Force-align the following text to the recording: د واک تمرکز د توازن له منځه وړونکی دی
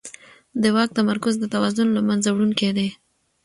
د 0.61 0.63
واک 0.75 0.89
تمرکز 0.97 1.33
د 1.39 1.45
توازن 1.53 1.87
له 1.93 2.01
منځه 2.07 2.29
وړونکی 2.31 2.69
دی 2.77 2.89